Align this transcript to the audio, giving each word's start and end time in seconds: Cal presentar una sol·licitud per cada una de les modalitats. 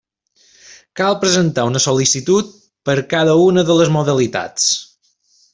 Cal 1.01 1.17
presentar 1.23 1.65
una 1.73 1.83
sol·licitud 1.85 2.49
per 2.91 2.97
cada 3.15 3.39
una 3.45 3.69
de 3.71 3.79
les 3.83 3.97
modalitats. 4.01 4.71